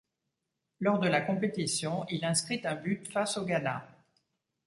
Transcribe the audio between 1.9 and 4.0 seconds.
il inscrit un but face au Ghana.